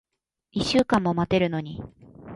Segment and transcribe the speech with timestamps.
[0.51, 1.79] 一週間も待ってるのに。